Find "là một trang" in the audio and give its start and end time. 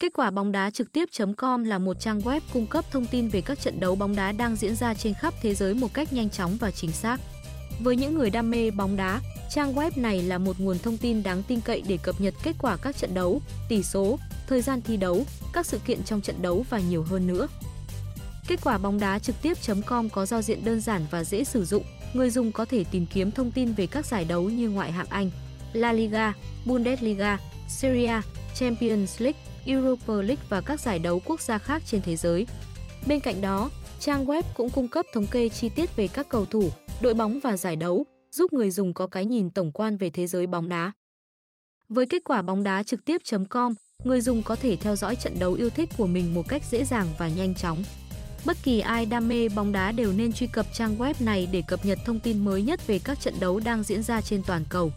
1.64-2.20